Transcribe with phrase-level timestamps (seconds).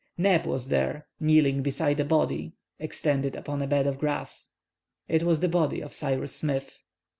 [0.17, 4.55] Neb was there, kneeling beside a body extended upon a bed of grass—
[5.07, 6.79] It was the body of Cyrus Smith.